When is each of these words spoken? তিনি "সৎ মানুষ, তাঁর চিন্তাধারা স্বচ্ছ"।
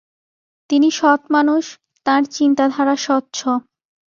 তিনি 0.69 0.89
"সৎ 0.91 1.21
মানুষ, 1.31 1.63
তাঁর 2.05 2.21
চিন্তাধারা 2.35 2.95
স্বচ্ছ"। 2.97 3.37